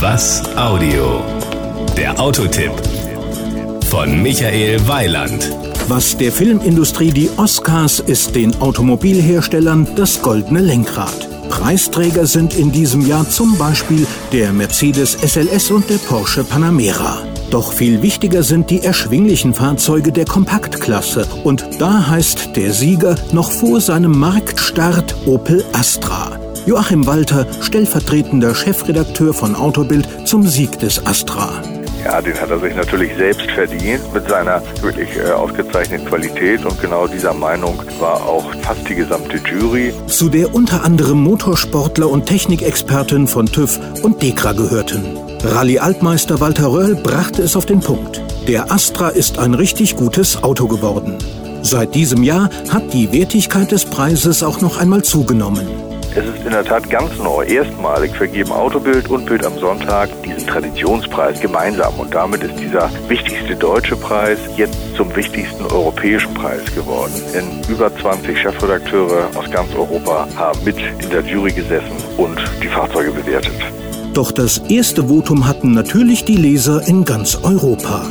Was 0.00 0.44
Audio? 0.54 1.24
Der 1.96 2.20
Autotipp 2.20 2.70
von 3.86 4.22
Michael 4.22 4.78
Weiland. 4.86 5.50
Was 5.88 6.16
der 6.16 6.30
Filmindustrie 6.30 7.10
die 7.10 7.28
Oscars 7.36 7.98
ist 7.98 8.36
den 8.36 8.54
Automobilherstellern 8.60 9.88
das 9.96 10.22
goldene 10.22 10.60
Lenkrad. 10.60 11.28
Preisträger 11.48 12.26
sind 12.26 12.54
in 12.54 12.70
diesem 12.70 13.08
Jahr 13.08 13.28
zum 13.28 13.58
Beispiel 13.58 14.06
der 14.30 14.52
Mercedes 14.52 15.14
SLS 15.14 15.72
und 15.72 15.90
der 15.90 15.98
Porsche 15.98 16.44
Panamera. 16.44 17.18
Doch 17.50 17.72
viel 17.72 18.00
wichtiger 18.00 18.44
sind 18.44 18.70
die 18.70 18.84
erschwinglichen 18.84 19.52
Fahrzeuge 19.52 20.12
der 20.12 20.26
Kompaktklasse. 20.26 21.26
Und 21.42 21.66
da 21.80 22.06
heißt 22.06 22.54
der 22.54 22.72
Sieger 22.72 23.16
noch 23.32 23.50
vor 23.50 23.80
seinem 23.80 24.16
Marktstart 24.16 25.16
Opel 25.26 25.64
Astra. 25.72 26.37
Joachim 26.66 27.06
Walter, 27.06 27.46
stellvertretender 27.60 28.54
Chefredakteur 28.54 29.32
von 29.32 29.54
Autobild, 29.54 30.08
zum 30.24 30.46
Sieg 30.46 30.78
des 30.78 31.04
Astra. 31.06 31.62
Ja, 32.04 32.22
den 32.22 32.40
hat 32.40 32.50
er 32.50 32.58
sich 32.60 32.74
natürlich 32.74 33.10
selbst 33.16 33.50
verdient 33.50 34.14
mit 34.14 34.28
seiner 34.28 34.62
wirklich 34.80 35.08
äh, 35.16 35.30
ausgezeichneten 35.30 36.06
Qualität 36.06 36.64
und 36.64 36.80
genau 36.80 37.06
dieser 37.06 37.34
Meinung 37.34 37.82
war 37.98 38.22
auch 38.22 38.54
fast 38.62 38.88
die 38.88 38.94
gesamte 38.94 39.38
Jury. 39.38 39.92
Zu 40.06 40.28
der 40.28 40.54
unter 40.54 40.84
anderem 40.84 41.22
Motorsportler 41.22 42.08
und 42.08 42.26
Technikexperten 42.26 43.26
von 43.26 43.46
TÜV 43.46 43.78
und 44.02 44.22
DEKRA 44.22 44.52
gehörten. 44.52 45.18
Rallye-Altmeister 45.42 46.40
Walter 46.40 46.72
Röll 46.72 46.94
brachte 46.94 47.42
es 47.42 47.56
auf 47.56 47.66
den 47.66 47.80
Punkt. 47.80 48.22
Der 48.46 48.72
Astra 48.72 49.08
ist 49.08 49.38
ein 49.38 49.54
richtig 49.54 49.96
gutes 49.96 50.42
Auto 50.42 50.66
geworden. 50.66 51.18
Seit 51.62 51.94
diesem 51.94 52.22
Jahr 52.22 52.48
hat 52.70 52.92
die 52.94 53.12
Wertigkeit 53.12 53.72
des 53.72 53.84
Preises 53.84 54.42
auch 54.42 54.60
noch 54.60 54.78
einmal 54.80 55.02
zugenommen. 55.02 55.66
Es 56.18 56.26
ist 56.26 56.44
in 56.44 56.50
der 56.50 56.64
Tat 56.64 56.90
ganz 56.90 57.16
neu. 57.18 57.44
Erstmalig 57.44 58.10
vergeben 58.10 58.50
Autobild 58.50 59.08
und 59.08 59.26
Bild 59.26 59.46
am 59.46 59.56
Sonntag 59.56 60.08
diesen 60.24 60.48
Traditionspreis 60.48 61.38
gemeinsam. 61.38 61.94
Und 61.94 62.12
damit 62.12 62.42
ist 62.42 62.58
dieser 62.58 62.90
wichtigste 63.06 63.54
deutsche 63.54 63.94
Preis 63.94 64.36
jetzt 64.56 64.76
zum 64.96 65.14
wichtigsten 65.14 65.64
europäischen 65.66 66.34
Preis 66.34 66.64
geworden. 66.74 67.12
Denn 67.32 67.62
über 67.72 67.96
20 67.96 68.36
Chefredakteure 68.36 69.28
aus 69.36 69.48
ganz 69.48 69.72
Europa 69.76 70.26
haben 70.34 70.58
mit 70.64 70.76
in 71.00 71.08
der 71.08 71.20
Jury 71.20 71.52
gesessen 71.52 71.96
und 72.16 72.36
die 72.64 72.68
Fahrzeuge 72.68 73.12
bewertet. 73.12 73.54
Doch 74.12 74.32
das 74.32 74.58
erste 74.68 75.06
Votum 75.06 75.46
hatten 75.46 75.70
natürlich 75.70 76.24
die 76.24 76.36
Leser 76.36 76.82
in 76.88 77.04
ganz 77.04 77.36
Europa. 77.44 78.04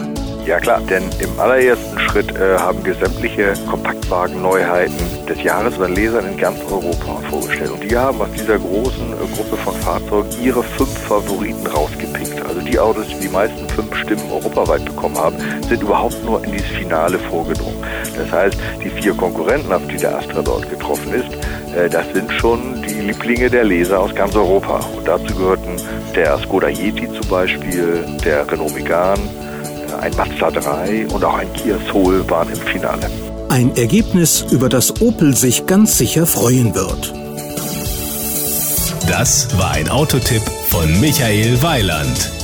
Ja 0.47 0.61
klar, 0.61 0.79
denn 0.79 1.03
im 1.19 1.37
allerersten 1.37 1.99
Schritt 1.99 2.33
äh, 2.33 2.57
haben 2.57 2.85
wir 2.85 2.95
sämtliche 2.95 3.51
Kompaktwagen-Neuheiten 3.69 5.25
des 5.27 5.43
Jahres 5.43 5.77
bei 5.77 5.87
Lesern 5.87 6.25
in 6.25 6.37
ganz 6.37 6.57
Europa 6.71 7.19
vorgestellt. 7.29 7.71
Und 7.71 7.83
die 7.83 7.97
haben 7.97 8.21
aus 8.21 8.31
dieser 8.31 8.57
großen 8.57 9.11
äh, 9.11 9.35
Gruppe 9.35 9.57
von 9.57 9.75
Fahrzeugen 9.75 10.29
ihre 10.41 10.63
fünf 10.63 10.97
Favoriten 10.99 11.67
rausgepickt. 11.67 12.45
Also 12.45 12.61
die 12.61 12.79
Autos, 12.79 13.09
die 13.09 13.27
die 13.27 13.27
meisten 13.27 13.67
fünf 13.67 13.93
Stimmen 13.97 14.31
europaweit 14.31 14.85
bekommen 14.85 15.17
haben, 15.17 15.35
sind 15.67 15.81
überhaupt 15.81 16.23
nur 16.23 16.41
in 16.45 16.53
dieses 16.53 16.69
Finale 16.69 17.19
vorgedrungen. 17.19 17.83
Das 18.15 18.31
heißt, 18.31 18.57
die 18.81 18.89
vier 18.89 19.13
Konkurrenten, 19.15 19.73
auf 19.73 19.85
die 19.87 19.97
der 19.97 20.17
Astra 20.17 20.41
dort 20.41 20.69
getroffen 20.69 21.11
ist, 21.11 21.75
äh, 21.75 21.89
das 21.89 22.05
sind 22.13 22.31
schon 22.31 22.81
die 22.83 23.01
Lieblinge 23.01 23.49
der 23.49 23.65
Leser 23.65 23.99
aus 23.99 24.15
ganz 24.15 24.33
Europa. 24.33 24.79
Und 24.95 25.05
dazu 25.05 25.35
gehörten 25.35 25.75
der 26.15 26.37
Skoda 26.37 26.69
Yeti 26.69 27.11
zum 27.11 27.27
Beispiel, 27.29 28.05
der 28.23 28.49
Renault 28.49 28.73
Megane, 28.73 29.19
ein 29.99 30.15
Mazda 30.15 30.51
3 30.51 31.07
und 31.07 31.23
auch 31.23 31.35
ein 31.35 31.51
Kia 31.53 31.77
Soul 31.91 32.29
waren 32.29 32.49
im 32.49 32.59
Finale. 32.59 33.09
Ein 33.49 33.75
Ergebnis, 33.75 34.45
über 34.51 34.69
das 34.69 35.01
Opel 35.01 35.35
sich 35.35 35.65
ganz 35.65 35.97
sicher 35.97 36.25
freuen 36.25 36.75
wird. 36.75 37.13
Das 39.07 39.57
war 39.57 39.71
ein 39.71 39.89
Autotipp 39.89 40.41
von 40.69 40.99
Michael 40.99 41.61
Weiland. 41.63 42.36